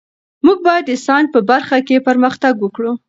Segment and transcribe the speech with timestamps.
[0.45, 2.91] موږ باید د ساینس په برخه کې پرمختګ وکړو.